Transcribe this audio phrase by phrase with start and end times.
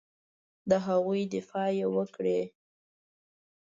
[0.69, 2.39] د هغوی دفاع وکړي.